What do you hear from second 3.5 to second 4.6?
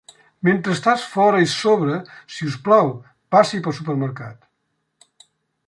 pel supermercat.